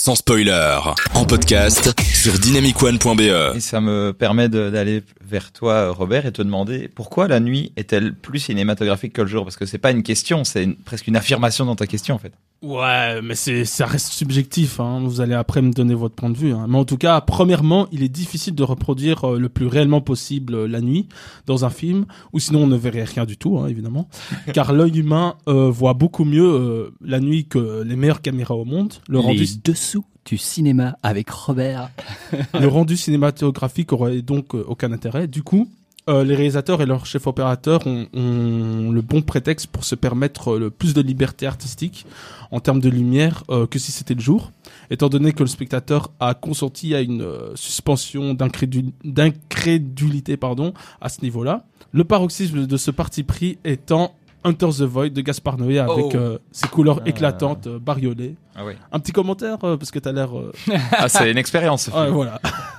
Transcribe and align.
sans 0.00 0.14
spoiler, 0.14 0.78
en 1.12 1.26
podcast 1.26 1.92
sur 2.00 2.38
dynamicone.be. 2.38 3.58
Ça 3.58 3.82
me 3.82 4.12
permet 4.12 4.48
d'aller 4.48 5.02
vers 5.20 5.52
toi, 5.52 5.90
Robert, 5.90 6.24
et 6.24 6.32
te 6.32 6.40
demander 6.40 6.88
pourquoi 6.88 7.28
la 7.28 7.38
nuit 7.38 7.72
est-elle 7.76 8.14
plus 8.14 8.38
cinématographique 8.38 9.12
que 9.12 9.20
le 9.20 9.28
jour? 9.28 9.44
Parce 9.44 9.56
que 9.56 9.66
c'est 9.66 9.76
pas 9.76 9.90
une 9.90 10.02
question, 10.02 10.42
c'est 10.44 10.66
presque 10.86 11.06
une 11.06 11.16
affirmation 11.16 11.66
dans 11.66 11.76
ta 11.76 11.86
question, 11.86 12.14
en 12.14 12.18
fait. 12.18 12.32
Ouais, 12.62 13.22
mais 13.22 13.34
c'est 13.36 13.64
ça 13.64 13.86
reste 13.86 14.12
subjectif. 14.12 14.80
Hein. 14.80 15.00
Vous 15.04 15.22
allez 15.22 15.34
après 15.34 15.62
me 15.62 15.72
donner 15.72 15.94
votre 15.94 16.14
point 16.14 16.28
de 16.28 16.36
vue. 16.36 16.52
Hein. 16.52 16.66
Mais 16.68 16.76
en 16.76 16.84
tout 16.84 16.98
cas, 16.98 17.18
premièrement, 17.22 17.88
il 17.90 18.02
est 18.02 18.10
difficile 18.10 18.54
de 18.54 18.62
reproduire 18.62 19.24
euh, 19.24 19.38
le 19.38 19.48
plus 19.48 19.66
réellement 19.66 20.02
possible 20.02 20.54
euh, 20.54 20.68
la 20.68 20.82
nuit 20.82 21.08
dans 21.46 21.64
un 21.64 21.70
film, 21.70 22.04
ou 22.34 22.38
sinon 22.38 22.64
on 22.64 22.66
ne 22.66 22.76
verrait 22.76 23.04
rien 23.04 23.24
du 23.24 23.38
tout, 23.38 23.58
hein, 23.58 23.66
évidemment. 23.66 24.08
Car 24.52 24.74
l'œil 24.74 24.98
humain 24.98 25.36
euh, 25.48 25.70
voit 25.70 25.94
beaucoup 25.94 26.24
mieux 26.24 26.44
euh, 26.44 26.94
la 27.02 27.20
nuit 27.20 27.46
que 27.46 27.82
les 27.82 27.96
meilleures 27.96 28.20
caméras 28.20 28.56
au 28.56 28.66
monde. 28.66 28.92
Le 29.08 29.18
rendu, 29.18 29.38
Les 29.38 29.56
dessous 29.64 30.04
du 30.26 30.36
cinéma 30.36 30.98
avec 31.02 31.30
Robert. 31.30 31.90
le 32.60 32.68
rendu 32.68 32.98
cinématographique 32.98 33.92
aurait 33.94 34.20
donc 34.20 34.52
aucun 34.52 34.92
intérêt. 34.92 35.28
Du 35.28 35.42
coup, 35.42 35.66
euh, 36.10 36.24
les 36.24 36.34
réalisateurs 36.34 36.82
et 36.82 36.86
leurs 36.86 37.06
chefs 37.06 37.26
opérateurs 37.26 37.86
ont, 37.86 38.06
ont 38.12 38.90
le 38.90 39.00
bon 39.00 39.22
prétexte 39.22 39.68
pour 39.68 39.84
se 39.84 39.94
permettre 39.94 40.54
euh, 40.54 40.58
le 40.58 40.70
plus 40.70 40.92
de 40.92 41.00
liberté 41.00 41.46
artistique 41.46 42.04
en 42.50 42.60
termes 42.60 42.80
de 42.80 42.88
lumière 42.90 43.44
euh, 43.48 43.66
que 43.66 43.78
si 43.78 43.92
c'était 43.92 44.14
le 44.14 44.20
jour, 44.20 44.50
étant 44.90 45.08
donné 45.08 45.32
que 45.32 45.40
le 45.42 45.46
spectateur 45.48 46.10
a 46.20 46.34
consenti 46.34 46.94
à 46.94 47.00
une 47.00 47.22
euh, 47.22 47.52
suspension 47.54 48.34
d'incrédul- 48.34 48.92
d'incrédulité 49.04 50.36
pardon, 50.36 50.72
à 51.00 51.08
ce 51.08 51.22
niveau-là. 51.22 51.64
Le 51.92 52.04
paroxysme 52.04 52.66
de 52.66 52.76
ce 52.76 52.90
parti 52.90 53.22
pris 53.22 53.58
étant 53.64 54.14
Hunter 54.42 54.68
the 54.70 54.82
Void 54.82 55.10
de 55.10 55.20
Gaspard 55.20 55.58
Noé 55.58 55.78
avec 55.78 56.06
Oh. 56.06 56.12
euh, 56.14 56.38
ses 56.50 56.66
couleurs 56.68 57.00
Ah. 57.04 57.08
éclatantes, 57.08 57.66
euh, 57.66 57.78
bariolées. 57.78 58.36
Ah 58.56 58.64
oui. 58.64 58.72
Un 58.90 58.98
petit 58.98 59.12
commentaire 59.12 59.58
euh, 59.64 59.76
parce 59.76 59.90
que 59.90 59.98
t'as 59.98 60.12
l'air... 60.12 60.36
euh, 60.38 60.50
Ah, 60.92 61.08
c'est 61.08 61.30
une 61.30 61.36
expérience. 61.38 61.84
ce 61.84 61.90
ouais, 61.90 62.10
voilà. 62.10 62.40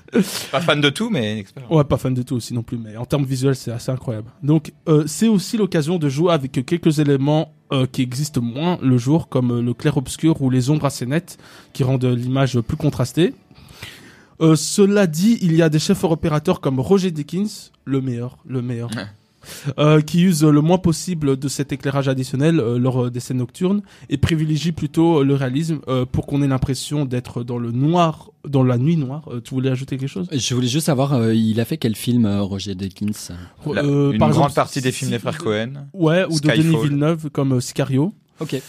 Pas 0.52 0.62
fan 0.62 0.82
de 0.82 0.90
tout, 0.90 1.10
mais. 1.10 1.46
Ouais, 1.70 1.84
pas 1.84 1.98
fan 1.98 2.14
de 2.14 2.22
tout 2.22 2.36
aussi 2.36 2.54
non 2.54 2.64
plus, 2.64 2.78
mais 2.78 2.98
en 2.98 3.06
termes 3.06 3.24
visuels, 3.26 3.56
c'est 3.56 3.72
assez 3.72 3.92
incroyable. 3.92 4.30
Donc, 4.44 4.74
euh, 4.90 5.04
c'est 5.08 5.28
aussi 5.28 5.58
l'occasion 5.58 5.98
de 5.98 6.10
jouer 6.10 6.34
avec 6.34 6.52
quelques 6.66 7.00
éléments 7.00 7.54
euh, 7.72 7.86
qui 7.86 8.02
existent 8.02 8.42
moins 8.42 8.78
le 8.82 8.98
jour, 8.98 9.30
comme 9.30 9.52
euh, 9.52 9.62
le 9.62 9.74
clair-obscur 9.74 10.42
ou 10.42 10.50
les 10.50 10.70
ombres 10.70 10.86
assez 10.86 11.06
nettes, 11.06 11.38
qui 11.72 11.84
rendent 11.84 12.04
l'image 12.06 12.60
plus 12.60 12.78
contrastée. 12.78 13.34
Euh, 14.42 14.56
cela 14.56 15.08
dit, 15.08 15.38
il 15.42 15.56
y 15.56 15.62
a 15.62 15.70
des 15.70 15.80
chefs 15.80 16.04
opérateurs 16.04 16.62
comme 16.62 16.80
Roger 16.80 17.12
Dickens, 17.12 17.72
le 17.86 18.02
meilleur, 18.02 18.38
le 18.46 18.62
meilleur, 18.62 18.90
Ouais. 18.96 19.06
Euh, 19.80 20.02
qui 20.02 20.24
usent 20.24 20.44
le 20.44 20.62
moins 20.62 20.78
possible 20.78 21.38
de 21.38 21.48
cet 21.48 21.72
éclairage 21.72 22.08
additionnel 22.08 22.60
euh, 22.60 22.78
lors 22.78 23.06
euh, 23.06 23.10
des 23.10 23.20
scènes 23.20 23.38
nocturnes 23.38 23.82
et 24.10 24.18
privilégient 24.18 24.72
plutôt 24.72 25.20
euh, 25.20 25.24
le 25.24 25.36
réalisme 25.36 25.80
euh, 25.88 26.06
pour 26.06 26.26
qu'on 26.28 26.42
ait 26.42 26.48
l'impression 26.48 27.06
d'être 27.06 27.44
dans 27.44 27.58
le 27.58 27.72
noir, 27.72 28.30
dans 28.48 28.64
la 28.64 28.78
nuit 28.78 28.98
noire. 28.98 29.24
Euh, 29.30 29.42
tu 29.44 29.54
voulais 29.54 29.70
ajouter 29.70 29.98
quelque 29.98 30.10
chose? 30.10 30.28
Je 30.32 30.56
voulais 30.56 30.68
juste 30.68 30.86
savoir, 30.88 31.14
euh, 31.14 31.34
il 31.34 31.60
a 31.60 31.66
fait 31.66 31.78
quel 31.78 31.96
film, 31.96 32.26
euh, 32.26 32.42
Roger 32.42 32.76
Deakins? 32.76 33.34
La- 33.74 33.84
Euh, 33.84 34.12
une 34.12 34.18
par 34.20 34.30
grande 34.30 34.44
exemple, 34.44 34.54
partie 34.56 34.82
des 34.82 34.92
films 34.92 35.12
des 35.12 35.20
frères 35.20 35.38
Cohen. 35.38 35.74
Ouais, 35.94 36.24
ou 36.26 36.30
de 36.32 36.36
Skyfall. 36.36 36.58
Denis 36.58 36.78
Villeneuve 36.84 37.30
comme 37.32 37.54
euh, 37.54 37.60
Sicario. 37.60 38.14
Ok, 38.40 38.62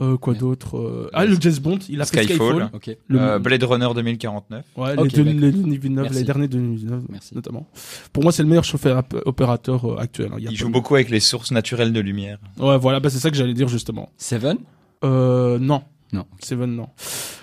Euh, 0.00 0.16
quoi 0.16 0.34
d'autre 0.34 0.78
euh, 0.78 1.10
Ah, 1.12 1.24
le 1.26 1.36
James 1.40 1.56
Bond, 1.60 1.78
il 1.88 2.00
a 2.00 2.04
fait 2.06 2.22
Skyfall. 2.22 2.36
Skyfall. 2.36 2.70
ok. 2.72 2.96
Le- 3.08 3.20
Euh, 3.20 3.38
Blade 3.40 3.64
Runner 3.64 3.88
2049. 3.94 4.64
Ouais, 4.76 4.92
Ok, 4.96 5.12
les, 5.12 5.24
deux- 5.24 5.24
les 5.24 5.32
les 5.32 6.22
derniers 6.24 6.46
de 6.48 6.56
Denis 6.56 6.76
Villeneuve, 6.76 7.02
Merci. 7.08 7.34
notamment. 7.34 7.66
Pour 8.12 8.22
moi, 8.22 8.30
c'est 8.30 8.42
le 8.44 8.48
meilleur 8.48 8.62
chauffeur 8.64 9.02
opérateur 9.26 9.84
euh, 9.84 9.96
actuel. 9.98 10.28
hein, 10.32 10.36
y 10.38 10.46
a 10.46 10.50
Il 10.50 10.56
pas 10.56 10.60
joue 10.60 10.68
de- 10.68 10.72
beaucoup 10.72 10.94
avec 10.94 11.10
les 11.10 11.20
sources 11.20 11.50
naturelles 11.50 11.92
de 11.92 12.00
lumière. 12.00 12.38
Ouais, 12.58 12.78
voilà, 12.78 13.00
bah, 13.00 13.10
c'est 13.10 13.18
ça 13.18 13.30
que 13.30 13.36
j'allais 13.36 13.54
dire 13.54 13.68
justement. 13.68 14.08
Seven? 14.18 14.58
Euh, 15.04 15.58
non. 15.58 15.82
Non. 16.12 16.24
Seven, 16.40 16.74
non. 16.74 16.88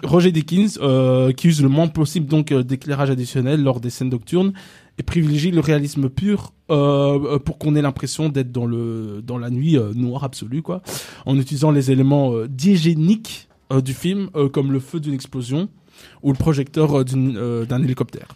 Roger 0.03 0.31
Dickens, 0.31 0.79
euh, 0.81 1.31
qui 1.33 1.49
use 1.49 1.61
le 1.61 1.69
moins 1.69 1.87
possible 1.87 2.25
donc 2.25 2.51
euh, 2.51 2.63
d'éclairage 2.63 3.11
additionnel 3.11 3.61
lors 3.61 3.79
des 3.79 3.89
scènes 3.91 4.09
nocturnes 4.09 4.53
et 4.97 5.03
privilégie 5.03 5.51
le 5.51 5.59
réalisme 5.59 6.09
pur 6.09 6.53
euh, 6.71 7.35
euh, 7.35 7.39
pour 7.39 7.57
qu'on 7.57 7.75
ait 7.75 7.81
l'impression 7.81 8.29
d'être 8.29 8.51
dans 8.51 8.65
le 8.65 9.21
dans 9.21 9.37
la 9.37 9.49
nuit 9.49 9.77
euh, 9.77 9.93
noire 9.93 10.23
absolue 10.23 10.61
quoi, 10.61 10.81
en 11.25 11.37
utilisant 11.37 11.71
les 11.71 11.91
éléments 11.91 12.33
euh, 12.33 12.47
diégéniques 12.47 13.49
euh, 13.73 13.81
du 13.81 13.93
film 13.93 14.29
euh, 14.35 14.47
comme 14.49 14.71
le 14.71 14.79
feu 14.79 14.99
d'une 14.99 15.13
explosion 15.13 15.69
ou 16.23 16.31
le 16.31 16.37
projecteur 16.37 17.05
d'une, 17.05 17.65
d'un 17.65 17.83
hélicoptère. 17.83 18.27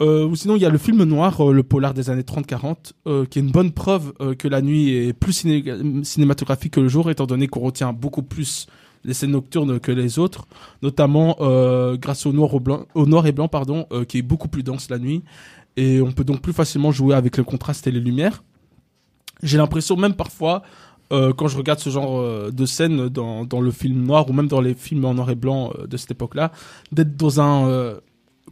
Ou 0.00 0.36
sinon, 0.36 0.54
il 0.54 0.62
y 0.62 0.64
a 0.64 0.70
le 0.70 0.78
film 0.78 1.02
noir, 1.02 1.44
le 1.50 1.62
polar 1.64 1.92
des 1.92 2.08
années 2.08 2.22
30-40, 2.22 2.92
euh, 3.08 3.24
qui 3.26 3.40
est 3.40 3.42
une 3.42 3.50
bonne 3.50 3.72
preuve 3.72 4.12
que 4.38 4.46
la 4.46 4.62
nuit 4.62 4.90
est 4.94 5.12
plus 5.12 5.32
ciné- 5.32 6.04
cinématographique 6.04 6.74
que 6.74 6.80
le 6.80 6.86
jour, 6.88 7.10
étant 7.10 7.26
donné 7.26 7.48
qu'on 7.48 7.58
retient 7.60 7.92
beaucoup 7.92 8.22
plus 8.22 8.68
les 9.04 9.14
scènes 9.14 9.32
nocturnes 9.32 9.80
que 9.80 9.92
les 9.92 10.18
autres, 10.18 10.46
notamment 10.82 11.36
euh, 11.40 11.96
grâce 11.96 12.26
au 12.26 12.32
noir, 12.32 12.50
et 13.26 13.32
blanc, 13.32 13.48
pardon, 13.48 13.86
euh, 13.92 14.04
qui 14.04 14.18
est 14.18 14.22
beaucoup 14.22 14.48
plus 14.48 14.62
dense 14.62 14.90
la 14.90 14.98
nuit, 14.98 15.22
et 15.76 16.00
on 16.00 16.12
peut 16.12 16.24
donc 16.24 16.40
plus 16.40 16.52
facilement 16.52 16.90
jouer 16.90 17.14
avec 17.14 17.36
le 17.36 17.44
contraste 17.44 17.86
et 17.86 17.90
les 17.90 18.00
lumières. 18.00 18.42
J'ai 19.42 19.58
l'impression 19.58 19.96
même 19.96 20.14
parfois, 20.14 20.62
euh, 21.12 21.32
quand 21.32 21.48
je 21.48 21.56
regarde 21.56 21.78
ce 21.78 21.90
genre 21.90 22.50
de 22.50 22.66
scène 22.66 23.08
dans, 23.08 23.44
dans 23.44 23.60
le 23.60 23.70
film 23.70 24.04
noir 24.04 24.28
ou 24.28 24.32
même 24.32 24.48
dans 24.48 24.60
les 24.60 24.74
films 24.74 25.04
en 25.04 25.14
noir 25.14 25.30
et 25.30 25.36
blanc 25.36 25.72
de 25.86 25.96
cette 25.96 26.10
époque-là, 26.10 26.52
d'être 26.90 27.16
dans 27.16 27.40
un 27.40 27.98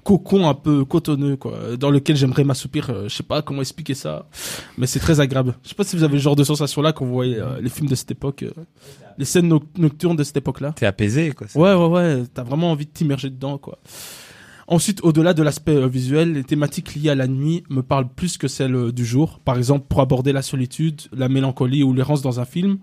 cocon 0.07 0.49
un 0.49 0.55
peu 0.55 0.85
cotonneux, 0.85 1.37
quoi, 1.37 1.77
dans 1.77 1.91
lequel 1.91 2.17
j'aimerais 2.17 2.45
m'assoupir. 2.45 2.91
euh, 2.91 3.09
je 3.09 3.15
sais 3.17 3.25
pas 3.25 3.43
comment 3.43 3.61
expliquer 3.61 3.95
ça, 3.95 4.29
mais 4.79 4.87
c'est 4.87 5.01
très 5.01 5.19
agréable. 5.19 5.55
Je 5.65 5.71
sais 5.71 5.75
pas 5.75 5.83
si 5.85 5.97
vous 5.97 6.05
avez 6.05 6.15
le 6.15 6.21
genre 6.21 6.37
de 6.37 6.45
sensation-là 6.45 6.93
quand 6.93 7.05
vous 7.05 7.13
voyez 7.13 7.39
euh, 7.41 7.61
les 7.61 7.69
films 7.69 7.89
de 7.89 7.97
cette 7.97 8.13
époque, 8.13 8.45
euh, 8.45 8.53
les 9.19 9.25
scènes 9.25 9.49
noc- 9.49 9.65
nocturnes 9.77 10.17
de 10.17 10.23
cette 10.23 10.37
époque-là. 10.37 10.73
T'es 10.77 10.87
apaisé, 10.87 11.33
quoi. 11.33 11.49
Ouais, 11.57 11.75
ouais, 11.75 11.89
ouais, 11.95 12.23
t'as 12.33 12.45
vraiment 12.45 12.71
envie 12.71 12.87
de 12.87 12.91
t'immerger 12.93 13.31
dedans, 13.31 13.59
quoi. 13.59 13.79
Ensuite, 14.69 15.01
au-delà 15.05 15.35
de 15.35 15.43
l'aspect 15.43 15.89
visuel, 15.89 16.33
les 16.35 16.45
thématiques 16.45 16.95
liées 16.95 17.11
à 17.11 17.15
la 17.15 17.27
nuit 17.29 17.63
me 17.69 17.83
parlent 17.83 18.09
plus 18.09 18.37
que 18.39 18.49
celles 18.49 18.93
du 18.93 19.05
jour. 19.05 19.39
Par 19.45 19.57
exemple, 19.59 19.87
pour 19.89 20.01
aborder 20.01 20.33
la 20.33 20.43
solitude, 20.43 21.03
la 21.13 21.29
mélancolie 21.29 21.83
ou 21.85 21.93
l'errance 21.93 22.23
dans 22.23 22.41
un 22.41 22.45
film, 22.45 22.79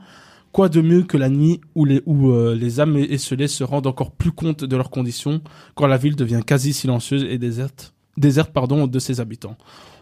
quoi 0.54 0.70
de 0.70 0.80
mieux 0.80 1.04
que 1.04 1.18
la 1.18 1.28
nuit 1.28 1.60
où 1.76 1.84
les, 1.84 2.02
où, 2.06 2.32
euh, 2.32 2.56
les 2.56 2.80
âmes 2.80 2.96
esselées 2.96 3.50
se 3.50 3.66
rendent 3.66 3.88
encore 3.88 4.12
plus 4.12 4.32
compte 4.32 4.64
de 4.64 4.76
leurs 4.78 4.92
conditions 4.92 5.42
quand 5.76 5.88
la 5.88 5.98
ville 5.98 6.16
devient 6.16 6.42
quasi 6.46 6.72
silencieuse 6.72 7.24
et 7.24 7.38
déserte, 7.38 7.94
déserte 8.16 8.54
pardon, 8.54 8.88
de 8.88 9.00
ses 9.00 9.20
habitants? 9.20 9.58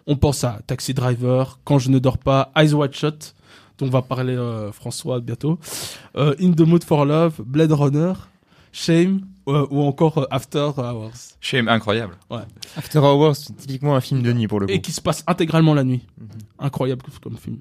On 0.06 0.18
pense 0.18 0.44
à 0.44 0.60
Taxi 0.68 0.94
Driver, 0.94 1.60
Quand 1.64 1.80
je 1.80 1.90
ne 1.90 1.98
dors 1.98 2.18
pas, 2.18 2.52
Eyes 2.56 2.74
Wide 2.74 2.94
Shut, 2.94 3.34
dont 3.78 3.88
va 3.88 4.02
parler 4.02 4.36
euh, 4.36 4.72
François 4.72 5.20
bientôt, 5.22 5.58
euh, 6.16 6.36
In 6.40 6.52
the 6.52 6.62
Mood 6.62 6.84
for 6.84 7.06
Love, 7.06 7.42
Blade 7.46 7.72
Runner, 7.72 8.14
Shame 8.72 9.22
euh, 9.48 9.66
ou 9.70 9.82
encore 9.82 10.18
euh, 10.20 10.26
After 10.32 10.72
Hours. 10.78 11.36
Chez 11.40 11.60
incroyable. 11.60 12.16
After 12.78 13.00
Hours, 13.00 13.36
c'est 13.36 13.56
typiquement 13.56 13.96
un 13.96 14.02
film 14.02 14.22
de 14.22 14.32
nuit 14.32 14.48
pour 14.48 14.60
le 14.60 14.68
coup. 14.68 14.72
Et 14.72 14.82
qui 14.82 14.92
se 14.92 15.02
passe 15.02 15.24
intégralement 15.28 15.74
la 15.74 15.84
nuit. 15.84 16.06
Mhm. 16.20 16.28
Incroyable 16.60 17.06
comme 17.22 17.38
film. 17.38 17.58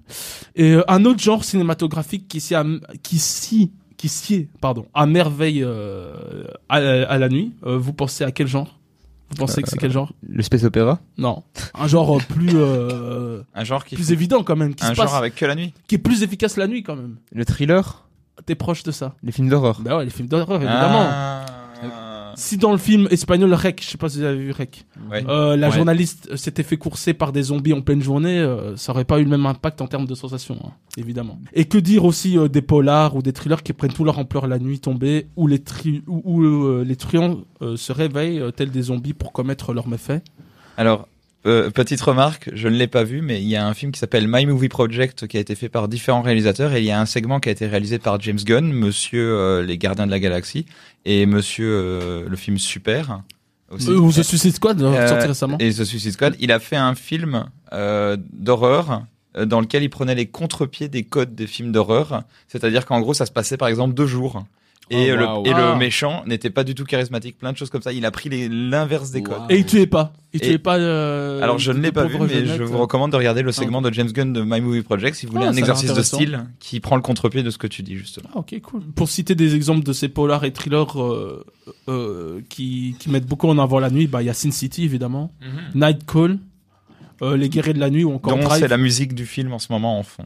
Et 0.57 0.73
euh, 0.73 0.83
un 0.91 1.05
autre 1.05 1.21
genre 1.21 1.45
cinématographique 1.45 2.27
qui 2.29 2.41
s'y 2.41 2.55
qui 3.03 3.19
s'y 3.19 3.71
qui 3.97 4.09
s'y 4.09 4.35
est, 4.35 4.49
pardon, 4.61 4.87
à 4.95 5.07
merveille 5.07 5.63
euh, 5.63 6.45
à, 6.69 6.77
à 6.77 7.19
la 7.19 7.29
nuit. 7.29 7.53
Euh, 7.67 7.77
vous 7.77 7.93
pensez 7.93 8.25
à 8.25 8.31
quel 8.33 8.47
genre? 8.47 8.79
Vous 9.29 9.37
pensez 9.37 9.63
que 9.63 9.69
c'est 9.69 9.77
quel 9.79 9.93
genre? 9.93 10.13
Le 10.29 10.43
space 10.43 10.65
opéra? 10.65 10.99
Non, 11.19 11.45
un 11.75 11.87
genre 11.87 12.19
plus 12.25 12.51
euh, 12.55 13.43
Un 13.55 13.63
genre 13.63 13.85
qui 13.85 13.95
plus 13.95 14.05
fait- 14.07 14.13
évident 14.15 14.43
quand 14.43 14.57
même, 14.57 14.75
qui 14.75 14.85
un 14.85 14.89
se 14.91 14.95
genre 14.95 15.05
passe, 15.07 15.15
avec 15.15 15.37
que 15.37 15.45
la 15.47 15.55
nuit. 15.55 15.73
qui 15.87 15.95
est 15.97 15.99
plus 15.99 16.23
efficace 16.25 16.57
la 16.57 16.67
nuit 16.67 16.83
quand 16.83 16.97
même. 16.97 17.17
Le 17.33 17.45
thriller? 17.45 18.07
T'es 18.47 18.55
proche 18.57 18.83
de 18.83 18.91
ça. 18.91 19.15
Les 19.23 19.31
films 19.33 19.49
d'horreur 19.51 19.81
Bah 19.83 19.99
ouais, 19.99 20.05
les 20.05 20.11
films 20.11 20.27
d'horreur 20.29 20.57
évidemment. 20.57 21.07
Ah. 21.09 21.47
Si 22.41 22.57
dans 22.57 22.73
le 22.73 22.79
film 22.79 23.07
espagnol 23.11 23.53
Rec, 23.53 23.83
je 23.85 23.89
sais 23.91 23.99
pas 23.99 24.09
si 24.09 24.19
vous 24.19 24.25
avez 24.25 24.39
vu 24.39 24.51
Rec, 24.51 24.87
Ouais. 25.11 25.23
euh, 25.29 25.57
la 25.57 25.69
Ouais. 25.69 25.75
journaliste 25.77 26.35
s'était 26.37 26.63
fait 26.63 26.79
courser 26.79 27.13
par 27.13 27.33
des 27.33 27.43
zombies 27.43 27.75
en 27.75 27.83
pleine 27.83 28.01
journée, 28.03 28.39
euh, 28.39 28.77
ça 28.77 28.93
aurait 28.93 29.05
pas 29.05 29.21
eu 29.21 29.25
le 29.25 29.29
même 29.31 29.45
impact 29.45 29.83
en 29.83 29.87
termes 29.87 30.07
de 30.07 30.15
sensation, 30.15 30.57
hein, 30.65 30.71
évidemment. 30.97 31.39
Et 31.53 31.67
que 31.67 31.77
dire 31.77 32.05
aussi 32.07 32.39
euh, 32.39 32.49
des 32.49 32.63
polars 32.63 33.15
ou 33.15 33.21
des 33.21 33.35
thrillers 33.35 33.63
qui 33.63 33.75
prennent 33.75 33.93
tout 33.93 34.05
leur 34.05 34.19
ampleur 34.19 34.47
la 34.47 34.59
nuit 34.59 34.81
tombée, 34.81 35.27
où 35.37 35.47
les, 35.47 35.59
tri 35.59 36.03
où, 36.07 36.23
où, 36.25 36.43
euh, 36.43 36.83
les 36.83 36.97
truands 36.97 37.43
euh, 37.61 37.77
se 37.77 37.93
réveillent 37.93 38.41
euh, 38.41 38.51
tels 38.51 38.71
des 38.71 38.83
zombies 38.83 39.13
pour 39.13 39.33
commettre 39.33 39.75
leurs 39.75 39.87
méfaits? 39.89 40.23
Alors, 40.79 41.09
euh, 41.47 41.71
petite 41.71 42.01
remarque, 42.03 42.51
je 42.53 42.69
ne 42.69 42.77
l'ai 42.77 42.87
pas 42.87 43.03
vu, 43.03 43.23
mais 43.23 43.41
il 43.41 43.49
y 43.49 43.57
a 43.57 43.67
un 43.67 43.73
film 43.73 43.93
qui 43.93 43.99
s'appelle 43.99 44.27
My 44.29 44.45
Movie 44.45 44.69
Project 44.69 45.27
qui 45.27 45.39
a 45.39 45.41
été 45.41 45.55
fait 45.55 45.71
par 45.71 45.89
différents 45.89 46.21
réalisateurs 46.21 46.75
et 46.75 46.81
il 46.81 46.85
y 46.85 46.91
a 46.91 47.01
un 47.01 47.07
segment 47.07 47.41
qui 47.41 47.49
a 47.49 47.53
été 47.53 47.67
réalisé 47.67 47.99
par 47.99 48.21
James 48.21 48.39
Gunn, 48.45 48.71
Monsieur 48.73 49.39
euh, 49.39 49.63
les 49.63 49.79
Gardiens 49.79 50.07
de 50.07 50.11
la 50.11 50.21
Galaxie 50.21 50.67
et 51.07 51.25
Monsieur 51.25 51.71
euh, 51.71 52.29
le 52.29 52.37
film 52.37 52.59
Super. 52.59 53.23
Aussi. 53.71 53.89
Ou 53.89 54.13
The 54.13 54.23
Suicide 54.23 54.55
Squad, 54.55 54.83
Euh, 54.83 55.09
sorti 55.09 55.27
récemment. 55.29 55.57
Et 55.61 55.71
The 55.73 55.85
Suicide 55.85 56.13
Squad, 56.13 56.37
il 56.41 56.53
a 56.53 56.59
fait 56.59 56.77
un 56.77 56.95
film 56.95 57.47
d'horreur 58.33 59.05
dans 59.41 59.61
lequel 59.61 59.85
il 59.85 59.91
prenait 59.91 60.17
les 60.17 60.27
contre-pieds 60.27 60.89
des 60.89 61.05
codes 61.05 61.35
des 61.35 61.47
films 61.47 61.73
d'horreur. 61.73 62.25
C'est-à-dire 62.49 62.85
qu'en 62.85 63.01
gros, 63.01 63.15
ça 63.15 63.27
se 63.27 63.33
passait 63.33 63.57
par 63.57 63.69
exemple 63.69 63.95
deux 63.95 64.07
jours. 64.07 64.45
Et, 64.93 65.13
Oh, 65.13 65.17
le, 65.17 65.25
waouh. 65.25 65.47
et 65.47 65.53
Ah. 65.55 65.73
le 65.73 65.79
méchant 65.79 66.25
n'était 66.27 66.51
pas 66.51 66.65
du 66.65 66.75
tout 66.75 66.85
charismatique, 66.85 67.39
plein 67.39 67.53
de 67.53 67.57
choses 67.57 67.71
comme 67.71 67.81
ça. 67.83 67.93
Il 67.93 68.05
a 68.05 68.11
pris 68.11 68.29
l'inverse 68.49 69.13
des 69.13 69.23
codes. 69.23 69.39
Wow. 69.39 69.47
Et 69.49 69.59
il 69.59 69.65
tuait 69.67 69.87
pas. 69.87 70.13
Il 70.33 70.41
tuait 70.41 70.59
pas. 70.59 70.79
euh, 70.79 71.41
Alors 71.43 71.59
je 71.59 71.71
ne 71.73 71.79
l'ai 71.81 71.93
pas 71.93 72.05
vu, 72.07 72.19
mais 72.21 72.45
je 72.47 72.63
vous 72.65 72.79
recommande 72.79 73.13
de 73.13 73.17
regarder 73.17 73.43
le 73.43 73.53
segment 73.53 73.83
de 73.83 73.93
James 73.93 74.11
Gunn 74.11 74.33
de 74.33 74.43
My 74.43 74.61
Movie 74.61 74.83
Project 74.83 75.17
si 75.17 75.27
vous 75.27 75.33
voulez 75.33 75.45
Ah, 75.47 75.51
un 75.51 75.57
exercice 75.57 75.93
de 75.95 76.03
style 76.03 76.45
qui 76.59 76.81
prend 76.81 76.97
le 76.97 77.03
contre-pied 77.03 77.43
de 77.43 77.51
ce 77.51 77.59
que 77.59 77.67
tu 77.67 77.83
dis 77.83 77.95
justement. 77.97 78.29
Ah, 78.35 78.39
ok, 78.39 78.61
cool. 78.63 78.81
Pour 78.95 79.09
citer 79.09 79.35
des 79.35 79.55
exemples 79.55 79.85
de 79.85 79.93
ces 79.93 80.09
polars 80.09 80.45
et 80.45 80.53
thrillers 80.53 81.01
euh, 81.01 81.45
euh, 81.89 82.41
qui, 82.49 82.97
qui 82.99 83.11
mettent 83.11 83.27
beaucoup 83.27 83.49
en 83.49 83.59
avant 83.59 83.79
la 83.81 83.91
nuit, 83.91 84.07
bah, 84.09 84.23
il 84.23 84.27
y 84.27 84.31
a 84.31 84.35
Sin 84.35 84.51
City, 84.51 84.85
évidemment. 84.85 85.33
Night 85.75 86.05
Call. 86.05 86.39
euh, 87.23 87.37
les 87.37 87.49
guerriers 87.49 87.75
de 87.75 87.81
la 87.81 87.91
nuit 87.91 88.03
ou 88.05 88.13
encore 88.13 88.37
Drive. 88.39 88.61
c'est 88.61 88.69
la 88.69 88.77
musique 88.79 89.15
du 89.15 89.27
film 89.27 89.53
en 89.53 89.59
ce 89.59 89.71
moment 89.71 89.99
en 89.99 90.03
fond. 90.03 90.25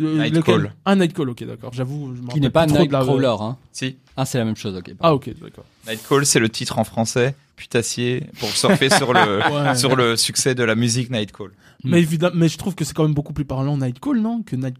Euh, 0.00 0.18
Night 0.22 0.34
lequel 0.34 0.54
Call. 0.62 0.74
Ah, 0.84 0.96
Night 0.96 1.12
Call, 1.12 1.28
ok, 1.30 1.44
d'accord. 1.44 1.72
J'avoue, 1.72 2.14
je 2.14 2.32
Qui 2.32 2.40
n'est 2.40 2.50
pas 2.50 2.66
la- 2.66 2.72
Nightcrawler, 2.80 3.34
hein. 3.40 3.56
Si. 3.72 3.96
Ah, 4.16 4.24
c'est 4.24 4.38
la 4.38 4.44
même 4.44 4.56
chose, 4.56 4.76
ok. 4.76 4.92
Ah, 5.00 5.14
ok, 5.14 5.30
d'accord. 5.40 5.64
Nightcall, 5.88 6.24
c'est 6.26 6.40
le 6.40 6.48
titre 6.48 6.78
en 6.78 6.84
français, 6.84 7.34
putassier, 7.56 8.24
pour 8.38 8.48
surfer 8.50 8.90
sur 8.90 9.12
le 9.12 9.40
Ouais. 9.52 9.74
sur 9.76 9.96
le 9.96 10.16
succès 10.16 10.54
de 10.54 10.64
la 10.64 10.74
musique 10.74 11.10
Nightcall. 11.10 11.50
Mais 11.84 11.98
évidemment, 12.00 12.34
mais 12.36 12.48
je 12.48 12.58
trouve 12.58 12.74
que 12.74 12.84
c'est 12.84 12.94
quand 12.94 13.04
même 13.04 13.14
beaucoup 13.14 13.32
plus 13.32 13.44
parlant 13.44 13.76
Night 13.76 14.00
Call, 14.00 14.20
non 14.20 14.42
Que 14.42 14.56
Night. 14.56 14.76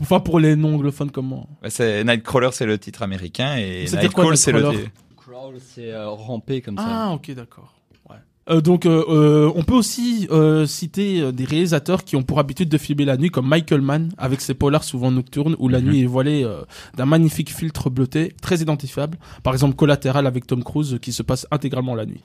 Enfin, 0.00 0.20
pour 0.20 0.40
les 0.40 0.56
non 0.56 0.74
anglophones 0.74 1.10
comme 1.10 1.26
moi. 1.26 1.44
Bah, 1.62 1.70
c'est 1.70 2.02
Nightcrawler, 2.04 2.50
c'est 2.52 2.66
le 2.66 2.78
titre 2.78 3.02
américain 3.02 3.56
et 3.56 3.84
Nightcall, 3.92 4.36
c'est 4.36 4.52
le. 4.52 4.60
Nightcrawler 4.62 4.90
Crawl, 5.16 5.54
c'est 5.74 5.90
euh, 5.92 6.08
ramper 6.10 6.60
comme 6.60 6.76
ça. 6.76 6.84
Ah, 6.86 7.10
ok, 7.12 7.30
d'accord. 7.34 7.74
Euh, 8.50 8.60
donc, 8.60 8.84
euh, 8.84 9.02
euh, 9.08 9.52
on 9.54 9.62
peut 9.62 9.72
aussi 9.74 10.28
euh, 10.30 10.66
citer 10.66 11.20
euh, 11.22 11.32
des 11.32 11.44
réalisateurs 11.46 12.04
qui 12.04 12.14
ont 12.14 12.22
pour 12.22 12.38
habitude 12.38 12.68
de 12.68 12.76
filmer 12.76 13.06
la 13.06 13.16
nuit, 13.16 13.30
comme 13.30 13.48
Michael 13.48 13.80
Mann, 13.80 14.12
avec 14.18 14.42
ses 14.42 14.52
polars 14.52 14.84
souvent 14.84 15.10
nocturnes, 15.10 15.56
où 15.58 15.68
la 15.68 15.80
Mhm. 15.80 15.86
nuit 15.88 16.02
est 16.02 16.06
voilée 16.06 16.44
euh, 16.44 16.60
d'un 16.96 17.06
magnifique 17.06 17.50
filtre 17.50 17.88
bleuté, 17.88 18.34
très 18.42 18.58
identifiable. 18.58 19.16
Par 19.42 19.54
exemple, 19.54 19.76
Collateral 19.76 20.26
avec 20.26 20.46
Tom 20.46 20.62
Cruise, 20.62 20.98
qui 21.00 21.12
se 21.12 21.22
passe 21.22 21.46
intégralement 21.50 21.94
la 21.94 22.04
nuit. 22.04 22.20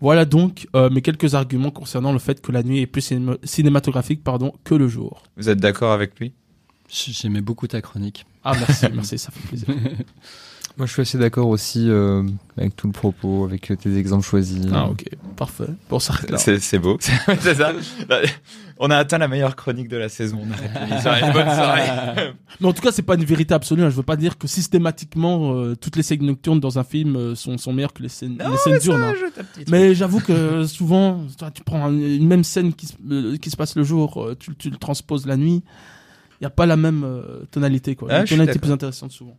Voilà 0.00 0.24
donc 0.24 0.66
euh, 0.74 0.90
mes 0.90 1.02
quelques 1.02 1.34
arguments 1.36 1.70
concernant 1.70 2.12
le 2.12 2.18
fait 2.18 2.40
que 2.40 2.50
la 2.50 2.62
nuit 2.64 2.80
est 2.80 2.86
plus 2.86 3.02
cinéma- 3.12 3.36
cinématographique 3.44 4.24
pardon, 4.24 4.52
que 4.64 4.74
le 4.74 4.88
jour. 4.88 5.22
Vous 5.36 5.48
êtes 5.50 5.60
d'accord 5.60 5.92
avec 5.92 6.18
lui? 6.18 6.32
J'aimais 6.88 7.42
beaucoup 7.42 7.68
ta 7.68 7.80
chronique. 7.80 8.26
Ah, 8.42 8.54
merci, 8.58 8.86
merci, 8.94 9.18
ça 9.18 9.30
fait 9.30 9.46
plaisir. 9.46 9.68
Moi, 10.80 10.86
je 10.86 10.92
suis 10.94 11.02
assez 11.02 11.18
d'accord 11.18 11.48
aussi 11.48 11.90
euh, 11.90 12.22
avec 12.56 12.74
tout 12.74 12.86
le 12.86 12.92
propos, 12.94 13.44
avec 13.44 13.70
euh, 13.70 13.76
tes 13.76 13.98
exemples 13.98 14.24
choisis. 14.24 14.64
Ah, 14.72 14.88
ok, 14.88 15.04
parfait. 15.36 15.66
Bon, 15.90 15.98
ça. 15.98 16.14
C'est 16.38 16.78
beau. 16.78 16.96
c'est 17.40 17.54
ça. 17.54 17.72
On 18.78 18.90
a 18.90 18.96
atteint 18.96 19.18
la 19.18 19.28
meilleure 19.28 19.56
chronique 19.56 19.88
de 19.88 19.98
la 19.98 20.08
saison. 20.08 20.38
On 20.42 20.50
arrête 21.10 21.34
bonne 21.34 21.44
soirée. 21.54 22.32
Mais 22.60 22.66
en 22.66 22.72
tout 22.72 22.80
cas, 22.80 22.92
c'est 22.92 23.02
pas 23.02 23.14
une 23.16 23.26
vérité 23.26 23.52
absolue. 23.52 23.82
hein. 23.82 23.90
Je 23.90 23.94
veux 23.96 24.02
pas 24.02 24.16
dire 24.16 24.38
que 24.38 24.46
systématiquement 24.48 25.52
euh, 25.54 25.76
toutes 25.76 25.96
les 25.96 26.02
scènes 26.02 26.24
nocturnes 26.24 26.60
dans 26.60 26.78
un 26.78 26.84
film 26.84 27.14
euh, 27.14 27.34
sont, 27.34 27.58
sont 27.58 27.74
meilleures 27.74 27.92
que 27.92 28.02
les 28.02 28.08
scènes, 28.08 28.38
les 28.38 28.56
scènes 28.56 28.78
diurnes. 28.78 29.02
hein. 29.02 29.12
Mais 29.68 29.94
j'avoue 29.94 30.20
que 30.20 30.64
souvent, 30.64 31.20
toi, 31.38 31.50
tu 31.50 31.62
prends 31.62 31.84
un- 31.84 31.92
une 31.92 32.26
même 32.26 32.42
scène 32.42 32.72
qui 32.72 32.86
se, 32.86 32.94
euh, 33.10 33.36
qui 33.36 33.50
se 33.50 33.56
passe 33.58 33.76
le 33.76 33.82
jour, 33.84 34.30
tu, 34.38 34.56
tu 34.56 34.70
le 34.70 34.78
transposes 34.78 35.26
la 35.26 35.36
nuit. 35.36 35.62
Il 36.40 36.44
y 36.44 36.46
a 36.46 36.50
pas 36.50 36.64
la 36.64 36.76
même 36.78 37.04
euh, 37.04 37.44
tonalité, 37.50 37.96
quoi. 37.96 38.08
Ah, 38.10 38.24
suis 38.24 38.34
tonalité 38.36 38.54
d'accord. 38.54 38.62
plus 38.68 38.72
intéressante 38.72 39.12
souvent. 39.12 39.36